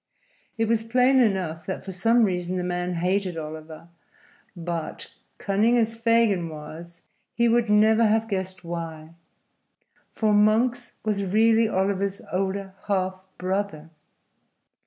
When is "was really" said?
11.05-11.69